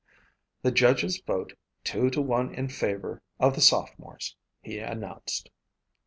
"The 0.63 0.71
judges 0.71 1.21
vote 1.27 1.53
two 1.83 2.09
to 2.09 2.23
one 2.23 2.55
in 2.55 2.69
favor 2.69 3.21
of 3.39 3.53
the 3.53 3.61
sophomores," 3.61 4.35
he 4.63 4.79
announced. 4.79 5.51